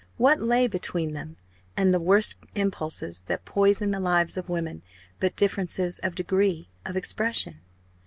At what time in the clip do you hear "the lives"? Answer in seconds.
3.91-4.35